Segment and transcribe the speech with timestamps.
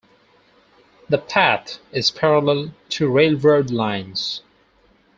[1.09, 4.41] The path is parallel to railroad lines.